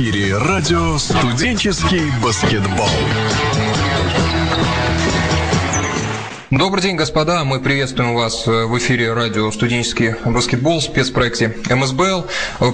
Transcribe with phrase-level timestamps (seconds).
[0.00, 2.88] эфире радио «Студенческий баскетбол».
[6.50, 7.44] Добрый день, господа.
[7.44, 12.26] Мы приветствуем вас в эфире радио «Студенческий баскетбол» в спецпроекте МСБЛ.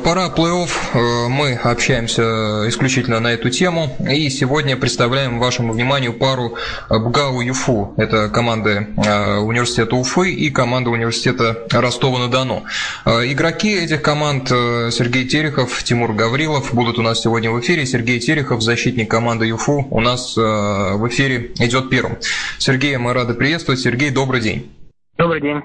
[0.02, 1.28] Пора плей-офф.
[1.28, 2.22] Мы общаемся
[2.68, 3.94] исключительно на эту тему.
[4.10, 6.56] И сегодня представляем вашему вниманию пару
[6.88, 7.92] БГАУ-ЮФУ.
[7.98, 12.64] Это команды э, университета Уфы и команда университета Ростова-на-Дону.
[13.04, 17.84] Э, игроки этих команд э, Сергей Терехов, Тимур Гаврилов будут у нас сегодня в эфире.
[17.84, 22.16] Сергей Терехов, защитник команды ЮФУ, у нас в эфире идет первым.
[22.56, 23.80] Сергей, мы рады приветствовать приветствовать.
[23.80, 24.70] Сергей, добрый день.
[25.18, 25.60] Добрый день.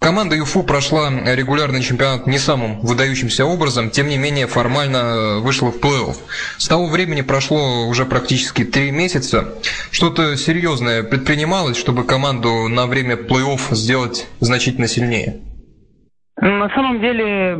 [0.00, 5.78] Команда ЮФУ прошла регулярный чемпионат не самым выдающимся образом, тем не менее формально вышла в
[5.78, 6.16] плей-офф.
[6.58, 9.54] С того времени прошло уже практически три месяца.
[9.90, 15.40] Что-то серьезное предпринималось, чтобы команду на время плей-офф сделать значительно сильнее?
[16.44, 17.56] На самом деле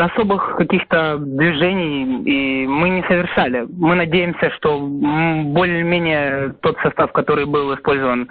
[0.00, 3.66] особых каких-то движений и мы не совершали.
[3.76, 8.28] Мы надеемся, что более-менее тот состав, который был использован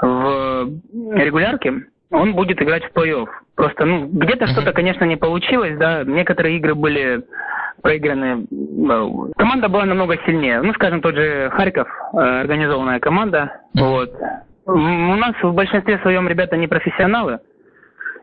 [0.00, 0.70] в
[1.12, 3.26] регулярке, он будет играть в плей-офф.
[3.56, 7.22] Просто, ну, где-то что-то, конечно, не получилось, да, некоторые игры были
[7.82, 8.46] проиграны.
[9.36, 10.62] Команда была намного сильнее.
[10.62, 14.14] Ну, скажем, тот же Харьков, э, организованная команда, вот.
[14.64, 17.40] У нас в большинстве своем ребята не профессионалы,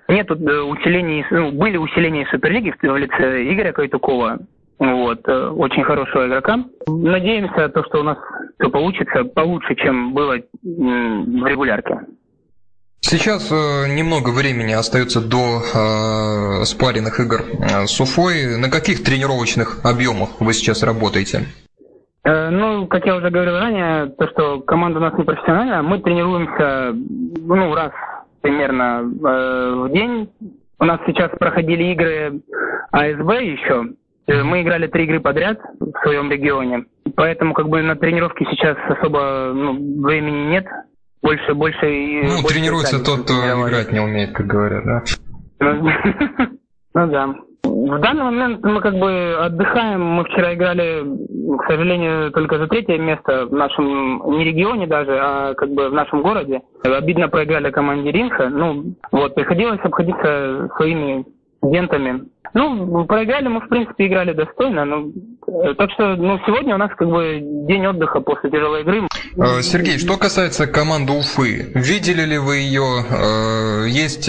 [0.08, 4.40] нет э, усилений, ну, были усиления Суперлиги в лице Игоря Кайтукова,
[4.80, 6.66] вот, э, очень хорошего игрока.
[6.88, 8.18] Надеемся, то, что у нас
[8.60, 12.00] все получится получше, чем было в регулярке.
[13.00, 17.42] Сейчас э, немного времени остается до э, спаренных игр
[17.86, 18.58] с Уфой.
[18.58, 21.46] На каких тренировочных объемах вы сейчас работаете?
[22.24, 26.00] Э, ну, как я уже говорил ранее, то, что команда у нас не профессиональная, мы
[26.00, 27.92] тренируемся ну, раз
[28.44, 30.30] примерно э, в день.
[30.80, 32.42] У нас сейчас проходили игры
[32.92, 33.86] АСБ еще.
[34.28, 36.86] Э, мы играли три игры подряд в своем регионе.
[37.16, 40.68] Поэтому как бы на тренировке сейчас особо ну, времени нет.
[41.22, 41.86] Больше, больше...
[41.86, 45.04] Ну, больше тренируется тот, кто играть не умеет, как говорят, да?
[45.60, 45.92] Ну
[47.08, 47.36] да.
[47.64, 50.04] В данный момент мы как бы отдыхаем.
[50.04, 51.04] Мы вчера играли,
[51.58, 55.94] к сожалению, только за третье место в нашем, не регионе даже, а как бы в
[55.94, 56.62] нашем городе.
[56.84, 58.50] Обидно проиграли команде Ринха.
[58.50, 61.26] Ну, вот, приходилось обходиться своими
[61.58, 62.26] студентами.
[62.54, 64.86] Ну, проиграли мы, в принципе, играли достойно.
[64.86, 65.08] Но,
[65.48, 69.02] э, так что, ну, сегодня у нас как бы день отдыха после тяжелой игры.
[69.36, 73.04] Э, Сергей, что касается команды Уфы, видели ли вы ее?
[73.10, 74.28] Э, есть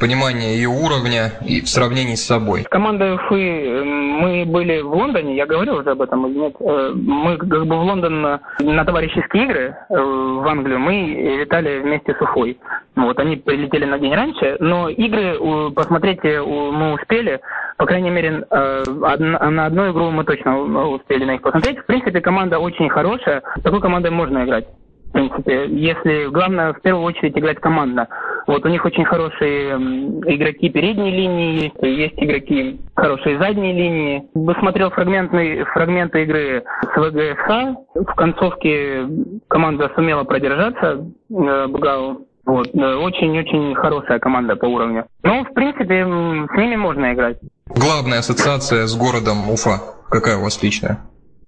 [0.00, 2.64] понимание ее уровня и в сравнении с собой?
[2.64, 6.54] Команда Уфы, мы были в Лондоне, я говорил уже об этом, нет?
[6.60, 8.20] Мы как бы в Лондон
[8.60, 10.92] на товарищеские игры в Англию, мы
[11.40, 12.58] летали вместе с Уфой.
[12.96, 17.40] Вот, они прилетели на день раньше, но игры, посмотрите, мы успели,
[17.78, 21.78] по крайней мере, э, на одну игру мы точно успели на них посмотреть.
[21.78, 24.66] В принципе, команда очень хорошая, такой командой можно играть.
[25.08, 28.08] В принципе, если главное в первую очередь играть командно.
[28.46, 34.24] Вот у них очень хорошие игроки передней линии, есть игроки хорошие задней линии.
[34.34, 37.78] Бы смотрел фрагментные фрагменты игры с ВГСХ.
[37.94, 39.06] В концовке
[39.48, 42.14] команда сумела продержаться, э.
[42.48, 42.68] Вот.
[42.74, 45.04] Очень-очень хорошая команда по уровню.
[45.22, 47.36] Ну, в принципе, с ними можно играть.
[47.74, 49.80] Главная ассоциация с городом Уфа.
[50.10, 50.98] Какая у вас личная?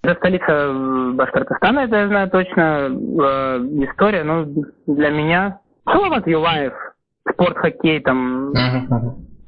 [0.03, 0.73] Это столица
[1.15, 2.63] Башкортостана, это я знаю точно.
[2.63, 3.59] Э,
[3.91, 4.47] история, ну,
[4.87, 5.61] для меня...
[5.85, 6.73] Салават Юлаев,
[7.31, 8.53] спорт, хоккей там.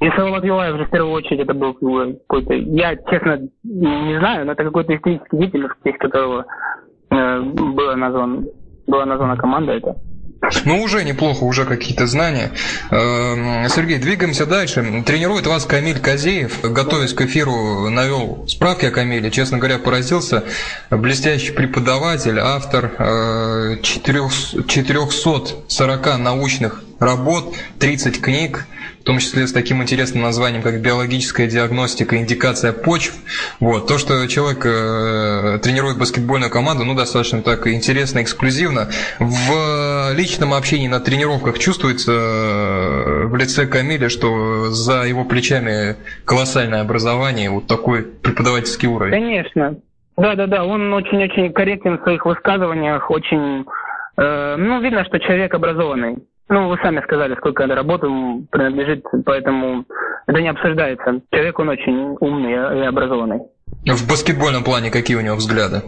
[0.01, 2.55] И Салават Юлаев же в первую очередь это был какой-то...
[2.55, 6.45] Я, честно, не знаю, но это какой-то исторический деятель, в честь которого
[7.11, 8.45] э, была названа,
[8.87, 9.97] была названа команда эта.
[10.65, 12.51] Ну, уже неплохо, уже какие-то знания.
[12.91, 15.03] Эм, Сергей, двигаемся дальше.
[15.07, 16.61] Тренирует вас Камиль Казеев.
[16.63, 19.31] Готовясь к эфиру, навел справки о Камиле.
[19.31, 20.43] Честно говоря, поразился.
[20.91, 22.91] Блестящий преподаватель, автор
[23.83, 28.67] 440 э, научных работ, 30 книг,
[29.03, 33.13] в том числе с таким интересным названием, как биологическая диагностика, индикация почв.
[33.59, 33.89] Вот.
[33.89, 38.91] То, что человек э, тренирует баскетбольную команду, ну, достаточно так интересно, эксклюзивно.
[39.19, 46.81] В личном общении на тренировках чувствуется э, в лице Камиля, что за его плечами колоссальное
[46.81, 49.11] образование, вот такой преподавательский уровень.
[49.11, 49.79] Конечно.
[50.17, 53.65] Да-да-да, он очень-очень корректен в своих высказываниях, очень...
[54.17, 56.19] Э, ну, видно, что человек образованный.
[56.49, 58.07] Ну, вы сами сказали, сколько работы
[58.51, 59.85] принадлежит, поэтому
[60.27, 61.21] это не обсуждается.
[61.31, 63.41] Человек, он очень умный и образованный.
[63.85, 65.83] В баскетбольном плане какие у него взгляды?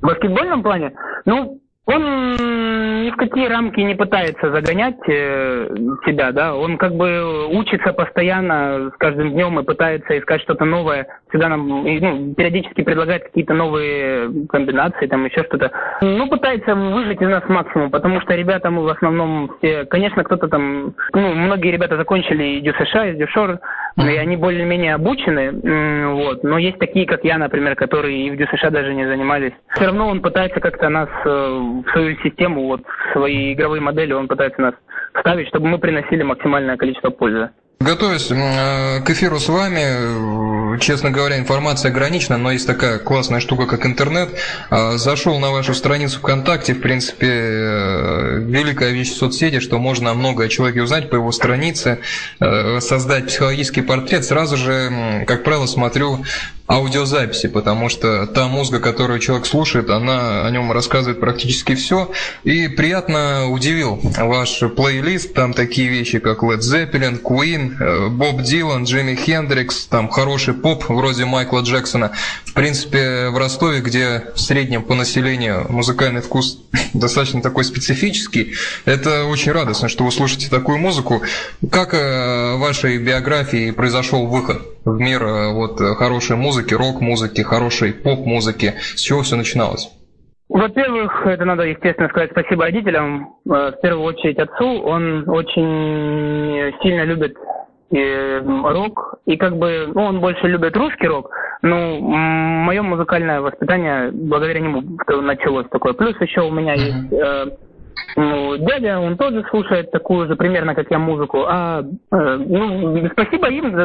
[0.00, 0.92] В баскетбольном плане?
[1.24, 5.68] Ну, Он ни в какие рамки не пытается загонять э,
[6.06, 11.08] себя, да, он как бы учится постоянно с каждым днем и пытается искать что-то новое,
[11.28, 15.72] всегда нам ну, периодически предлагает какие-то новые комбинации, там еще что-то.
[16.02, 20.46] Ну, пытается выжить из нас максимум, потому что ребята мы в основном все, конечно, кто-то
[20.46, 23.58] там, ну, многие ребята закончили и США, и Дюшор,
[23.96, 25.50] и они более-менее обучены,
[26.14, 29.52] вот, но есть такие, как я, например, которые и в Дю США даже не занимались.
[29.74, 32.82] Все равно он пытается как-то нас э, свою систему, вот
[33.12, 34.74] свои игровые модели он пытается нас
[35.20, 37.50] ставить, чтобы мы приносили максимальное количество пользы.
[37.82, 43.40] Готовясь э, к эфиру с вами, э, честно говоря, информация ограничена, но есть такая классная
[43.40, 44.28] штука, как интернет.
[44.70, 50.44] Э, зашел на вашу страницу ВКонтакте, в принципе, великая вещь в соцсети, что можно много
[50.44, 51.98] о человеке узнать по его странице,
[52.38, 54.24] создать психологический портрет.
[54.24, 56.24] Сразу же, как правило, смотрю
[56.72, 62.10] аудиозаписи, потому что та музыка, которую человек слушает, она о нем рассказывает практически все.
[62.44, 69.14] И приятно удивил ваш плейлист, там такие вещи, как Led Zeppelin, Queen, Боб Дилан, Джимми
[69.14, 72.12] Хендрикс, там хороший поп вроде Майкла Джексона.
[72.46, 76.58] В принципе, в Ростове, где в среднем по населению музыкальный вкус
[76.94, 78.54] достаточно такой специфический,
[78.86, 81.22] это очень радостно, что вы слушаете такую музыку.
[81.70, 86.52] Как э, в вашей биографии произошел выход в мир э, вот хорошей музыки?
[86.52, 88.74] музыки, рок-музыки, хорошей поп-музыки?
[88.78, 89.90] С чего все начиналось?
[90.48, 93.36] Во-первых, это надо, естественно, сказать спасибо родителям.
[93.46, 94.82] Э, в первую очередь отцу.
[94.82, 97.34] Он очень сильно любит
[97.90, 101.30] э, рок, и как бы, ну, он больше любит русский рок,
[101.62, 104.82] но мое музыкальное воспитание благодаря нему
[105.22, 105.94] началось такое.
[105.94, 107.46] Плюс еще у меня есть э,
[108.16, 111.44] ну, дядя, он тоже слушает такую же примерно, как я, музыку.
[111.48, 113.76] А, э, ну, спасибо им,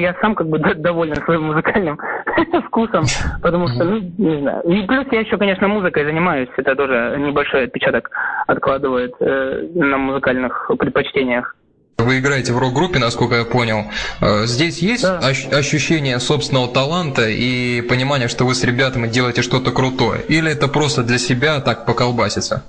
[0.00, 1.98] я сам как бы доволен своим музыкальным
[2.66, 3.04] вкусом,
[3.42, 4.62] потому что, ну, не знаю.
[4.62, 8.10] И плюс я еще, конечно, музыкой занимаюсь, это тоже небольшой отпечаток
[8.46, 11.54] откладывает э, на музыкальных предпочтениях.
[11.98, 13.84] Вы играете в рок-группе, насколько я понял.
[14.20, 15.18] Э, здесь есть да.
[15.18, 20.22] ощущение собственного таланта и понимание, что вы с ребятами делаете что-то крутое?
[20.22, 22.64] Или это просто для себя так поколбаситься?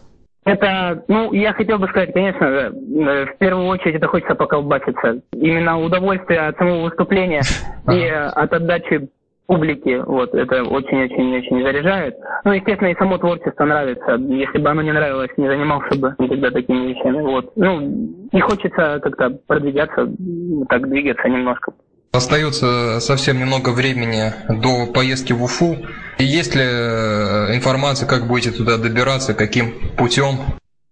[0.45, 2.69] Это, ну, я хотел бы сказать, конечно, э,
[3.25, 5.21] в первую очередь это хочется поколбаситься.
[5.33, 7.41] Именно удовольствие от самого выступления
[7.91, 9.09] и от отдачи
[9.47, 12.15] публики, вот, это очень-очень-очень заряжает.
[12.43, 14.17] Ну, естественно, и само творчество нравится.
[14.19, 17.51] Если бы оно не нравилось, не занимался бы никогда такими вещами, вот.
[17.55, 20.07] Ну, и хочется как-то продвигаться,
[20.69, 21.73] так двигаться немножко.
[22.15, 25.75] Остается совсем немного времени до поездки в Уфу.
[26.17, 30.35] Есть ли э, информация, как будете туда добираться, каким путем?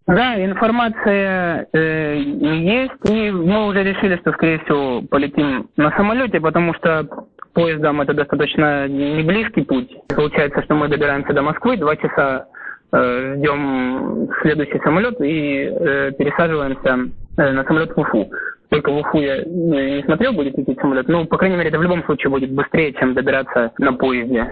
[0.05, 6.73] Да, информация э, есть, и мы уже решили, что, скорее всего, полетим на самолете, потому
[6.73, 7.07] что
[7.53, 9.89] поездом это достаточно не близкий путь.
[10.13, 12.47] Получается, что мы добираемся до Москвы, два часа
[12.91, 18.29] э, ждем следующий самолет и э, пересаживаемся э, на самолет в Уфу
[18.73, 21.07] только в Уфу я ну, не смотрел, будет лететь самолет.
[21.07, 24.51] Ну, по крайней мере, это в любом случае будет быстрее, чем добираться на поезде.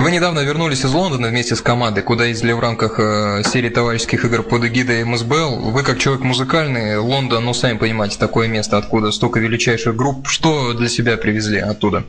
[0.00, 4.24] Вы недавно вернулись из Лондона вместе с командой, куда ездили в рамках э, серии товарищеских
[4.24, 5.72] игр под эгидой МСБЛ.
[5.72, 10.28] Вы как человек музыкальный, Лондон, ну сами понимаете, такое место, откуда столько величайших групп.
[10.28, 12.04] Что для себя привезли оттуда?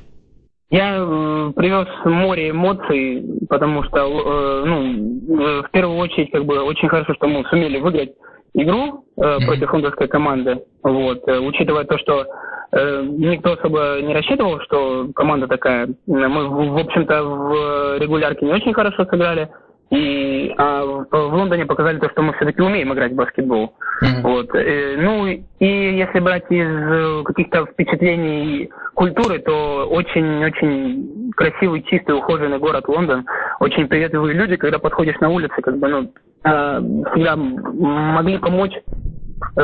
[0.69, 6.61] Я э, привез море эмоций, потому что, э, ну, э, в первую очередь, как бы
[6.61, 8.11] очень хорошо, что мы сумели выиграть
[8.53, 10.59] игру э, против лондонской команды.
[10.83, 12.27] Вот, э, учитывая то, что
[12.71, 15.89] никто особо не рассчитывал, что команда такая.
[16.07, 19.49] Мы, в, общем-то, в регулярке не очень хорошо сыграли.
[19.91, 23.73] И а в, в Лондоне показали то, что мы все-таки умеем играть в баскетбол.
[24.03, 24.21] Mm-hmm.
[24.21, 24.53] Вот.
[24.53, 32.59] Э, ну и если брать из э, каких-то впечатлений культуры, то очень-очень красивый, чистый, ухоженный
[32.59, 33.25] город Лондон.
[33.59, 39.08] Очень приветливые люди, когда подходишь на улице, как бы, ну, э, всегда могли помочь Э,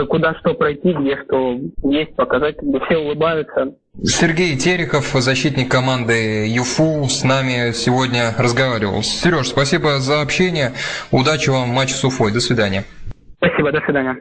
[0.09, 3.73] куда что пройти, где что есть, показать, как бы все улыбаются.
[4.03, 9.03] Сергей Терехов, защитник команды ЮФУ, с нами сегодня разговаривал.
[9.03, 10.73] Сереж, спасибо за общение.
[11.11, 12.31] Удачи вам в матче с Уфой.
[12.31, 12.83] До свидания.
[13.37, 14.17] Спасибо, до свидания.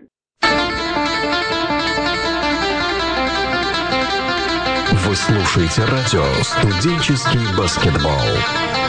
[5.07, 8.84] Вы слушаете радио «Студенческий баскетбол».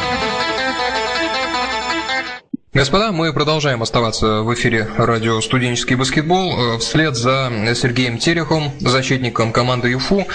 [2.75, 6.75] Господа, мы продолжаем оставаться в эфире радио «Студенческий баскетбол».
[6.75, 10.25] Э, вслед за Сергеем Терехом, защитником команды ЮФУ,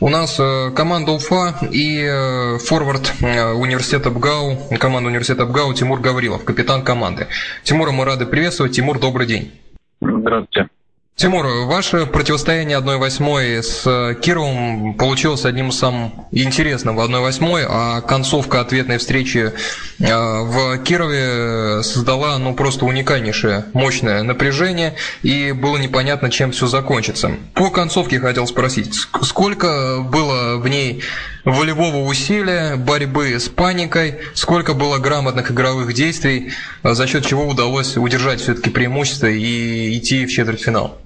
[0.00, 6.44] у нас э, команда УФА и э, форвард университета БГАУ, команда университета БГАУ Тимур Гаврилов,
[6.44, 7.28] капитан команды.
[7.62, 8.74] Тимура мы рады приветствовать.
[8.74, 9.52] Тимур, добрый день.
[10.00, 10.68] Здравствуйте.
[11.16, 18.60] Тимур, ваше противостояние 1-8 с Кировым получилось одним из самых интересных в 1-8, а концовка
[18.60, 19.52] ответной встречи
[20.00, 27.30] э, в Кирове создала ну, просто уникальнейшее, мощное напряжение, и было непонятно, чем все закончится.
[27.54, 31.04] По концовке хотел спросить, сколько было в ней
[31.44, 38.40] волевого усилия, борьбы с паникой, сколько было грамотных игровых действий, за счет чего удалось удержать
[38.40, 40.98] все-таки преимущество и идти в четвертьфинал?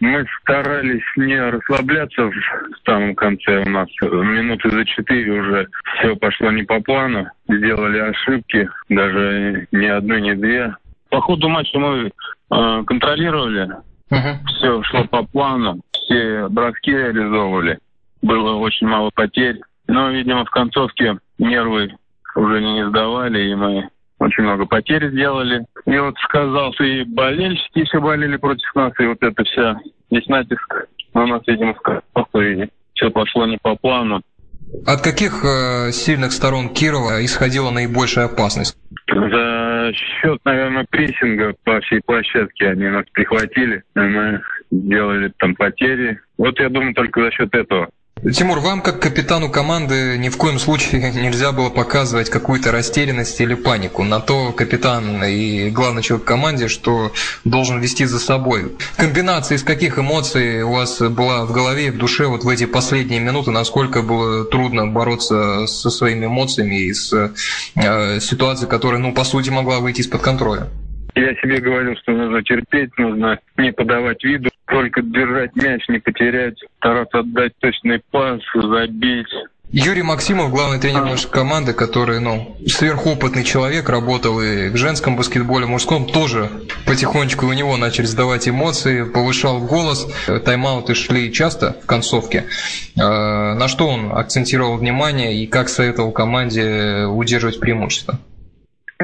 [0.00, 2.32] Мы старались не расслабляться в
[2.84, 3.62] самом конце.
[3.64, 7.26] У нас минуты за четыре уже все пошло не по плану.
[7.48, 10.74] Сделали ошибки, даже ни одной, ни две.
[11.10, 13.70] По ходу матча мы э, контролировали.
[14.10, 14.36] Uh-huh.
[14.46, 15.80] Все шло по плану.
[15.92, 17.78] Все броски реализовывали.
[18.20, 19.60] Было очень мало потерь.
[19.86, 21.94] Но, видимо, в концовке нервы
[22.34, 23.88] уже не сдавали, и мы
[24.18, 25.64] очень много потерь сделали.
[25.86, 29.76] И вот сказался и болельщики еще болели против нас, и вот это вся,
[30.10, 34.22] весь натиск на нас, видимо, сказался, и все пошло не по плану.
[34.86, 38.76] От каких э, сильных сторон Кирова исходила наибольшая опасность?
[39.06, 46.18] За счет, наверное, прессинга по всей площадке они нас прихватили, мы делали там потери.
[46.38, 47.88] Вот я думаю, только за счет этого.
[48.32, 53.52] Тимур, вам как капитану команды ни в коем случае нельзя было показывать какую-то растерянность или
[53.52, 54.02] панику.
[54.02, 57.12] На то капитан и главный человек команде, что
[57.44, 58.72] должен вести за собой.
[58.96, 63.20] Комбинация из каких эмоций у вас была в голове в душе вот в эти последние
[63.20, 69.24] минуты, насколько было трудно бороться со своими эмоциями и с э, ситуацией, которая, ну, по
[69.24, 70.70] сути, могла выйти из-под контроля?
[71.14, 76.58] Я себе говорил, что нужно терпеть, нужно не подавать виду, только держать мяч, не потерять,
[76.78, 79.28] стараться отдать точный пас, забить.
[79.70, 85.66] Юрий Максимов, главный тренер нашей команды, который, ну, сверхопытный человек, работал и в женском баскетболе,
[85.66, 86.50] в мужском, тоже
[86.86, 92.44] потихонечку у него начали сдавать эмоции, повышал голос, тайм-ауты шли часто в концовке.
[93.00, 98.18] А, на что он акцентировал внимание и как советовал команде удерживать преимущество?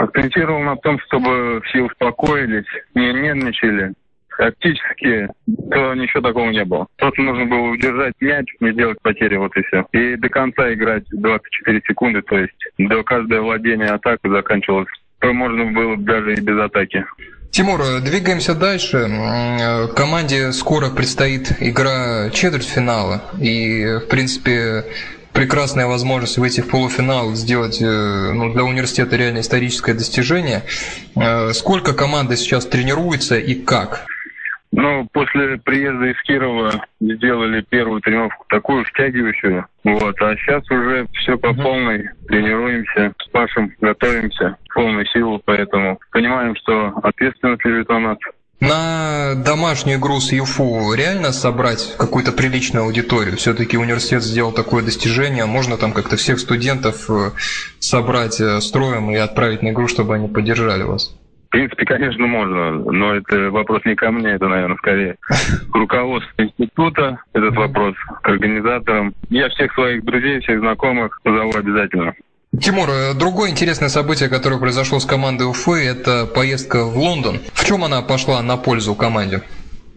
[0.01, 2.65] Акцентировал на том, чтобы все успокоились,
[2.95, 3.93] не нервничали,
[4.39, 5.29] Тактически,
[5.71, 6.87] то ничего такого не было.
[6.97, 9.85] Просто нужно было удержать мяч, не делать потери, вот и все.
[9.93, 14.89] И до конца играть 24 секунды, то есть до каждого владения атакой заканчивалось.
[15.19, 17.05] То можно было даже и без атаки.
[17.51, 19.07] Тимур, двигаемся дальше.
[19.95, 23.23] Команде скоро предстоит игра четвертьфинала.
[23.39, 24.85] И, в принципе,
[25.33, 30.63] прекрасная возможность выйти в полуфинал, сделать э, ну, для университета реально историческое достижение.
[31.17, 34.07] Э, сколько команда сейчас тренируется и как?
[34.73, 39.67] Ну, после приезда из Кирова сделали первую тренировку такую втягивающую.
[39.83, 42.09] Вот, а сейчас уже все по полной.
[42.29, 48.19] Тренируемся, с Пашем готовимся в полную силу, поэтому понимаем, что ответственность лежит на нас.
[48.61, 53.39] На домашнюю игру с ЮФУ реально собрать какую-то приличную аудиторию?
[53.39, 55.47] Все-таки университет сделал такое достижение.
[55.47, 57.31] Можно там как-то всех студентов э,
[57.79, 61.17] собрать э, строем и отправить на игру, чтобы они поддержали вас?
[61.47, 65.17] В принципе, конечно, можно, но это вопрос не ко мне, это, наверное, скорее
[65.73, 69.15] к руководству института, этот вопрос к организаторам.
[69.31, 72.15] Я всех своих друзей, всех знакомых позову обязательно.
[72.59, 77.39] Тимур, э, другое интересное событие, которое произошло с командой Уфы, это поездка в Лондон.
[77.55, 79.43] В чем она пошла на пользу команде?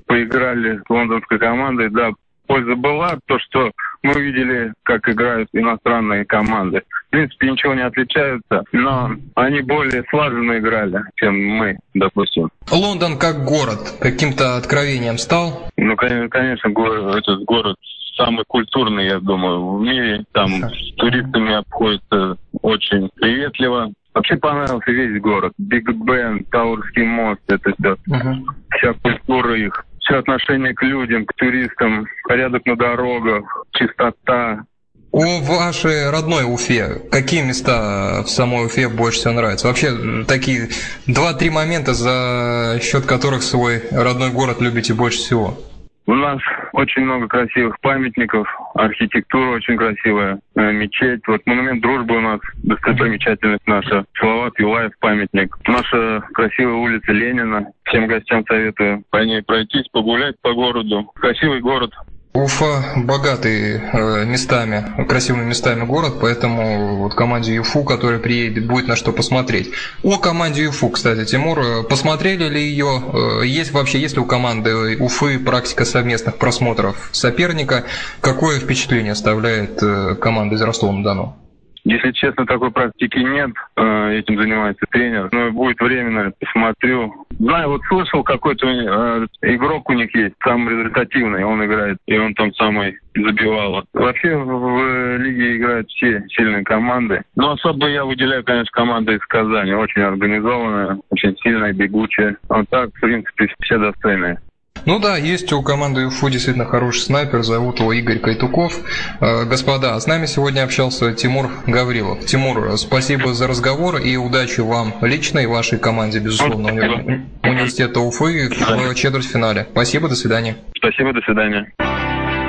[0.06, 2.12] Поиграли с лондонской командой, да,
[2.46, 3.72] польза была, то, что
[4.04, 6.84] мы увидели, как играют иностранные команды.
[7.08, 12.50] В принципе, ничего не отличаются, но они более слаженно играли, чем мы, допустим.
[12.70, 15.70] Лондон как город каким-то откровением стал?
[15.78, 17.78] Ну, конечно, город, этот город
[18.16, 20.26] самый культурный, я думаю, в мире.
[20.32, 23.92] Там с туристами обходится очень приветливо.
[24.14, 25.54] Вообще понравился весь город.
[25.58, 27.96] Биг Бен, Таурский мост, это все.
[28.10, 28.36] Uh-huh.
[28.70, 34.66] Вся культура их все отношение к людям, к туристам, порядок на дорогах, чистота.
[35.12, 39.68] О вашей родной Уфе, какие места в самой Уфе больше всего нравятся?
[39.68, 40.70] Вообще, такие
[41.06, 45.58] два-три момента, за счет которых свой родной город любите больше всего?
[46.06, 46.42] У нас
[46.74, 51.22] очень много красивых памятников, архитектура очень красивая, э, мечеть.
[51.28, 54.06] Вот монумент дружбы у нас достопримечательность наша.
[54.20, 55.58] Салават Юлаев памятник.
[55.66, 57.68] Наша красивая улица Ленина.
[57.86, 61.10] Всем гостям советую по ней пройтись, погулять по городу.
[61.16, 61.94] Красивый город.
[62.36, 68.96] Уфа богатый э, местами, красивыми местами город, поэтому вот команде ЮФУ, которая приедет, будет на
[68.96, 69.70] что посмотреть.
[70.02, 73.04] О команде ЮФУ, кстати, Тимур, э, посмотрели ли ее?
[73.14, 77.84] Э, есть вообще, есть ли у команды Уфы практика совместных просмотров соперника?
[78.20, 79.80] Какое впечатление оставляет
[80.20, 81.43] команда из Ростова-на-Дону?
[81.86, 83.52] Если честно, такой практики нет.
[83.76, 85.30] Э, этим занимается тренер.
[85.32, 87.26] Но будет временно, посмотрю.
[87.40, 92.34] Знаю, вот слышал, какой-то э, игрок у них есть, самый результативный, он играет, и он
[92.36, 93.84] там самый забивал.
[93.94, 97.24] Вообще в, в лиге играют все сильные команды.
[97.36, 99.74] Но особо я выделяю, конечно, команду из Казани.
[99.74, 102.38] Очень организованная, очень сильная, бегучая.
[102.50, 104.40] Вот так, в принципе, все достойные.
[104.86, 108.74] Ну да, есть у команды УФУ действительно хороший снайпер, зовут его Игорь Кайтуков.
[109.22, 112.26] Э, господа, с нами сегодня общался Тимур Гаврилов.
[112.26, 118.50] Тимур, спасибо за разговор и удачи вам лично и вашей команде, безусловно, уни- университета Уфы
[118.50, 119.68] в четвертьфинале.
[119.72, 120.58] Спасибо, до свидания.
[120.76, 121.72] Спасибо, до свидания.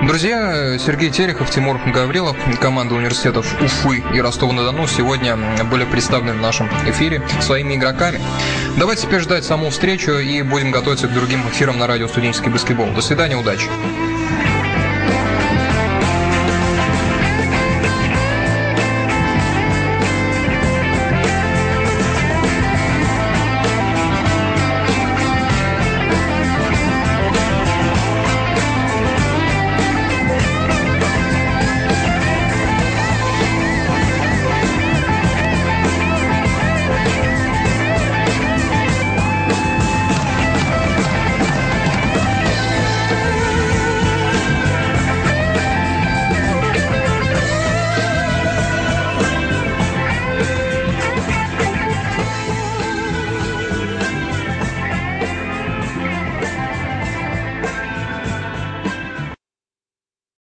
[0.02, 6.68] Друзья, Сергей Терехов, Тимур Гаврилов, команда университетов Уфы и Ростова-на-Дону сегодня были представлены в нашем
[6.86, 8.20] эфире своими игроками.
[8.76, 12.92] Давайте теперь ждать саму встречу и будем готовиться к другим эфирам на радио «Студенческий баскетбол».
[12.92, 13.68] До свидания, удачи!